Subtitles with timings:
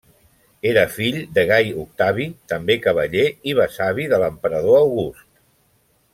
[0.69, 5.29] Era fill de Gai Octavi, també cavaller, i besavi de l'emperador August.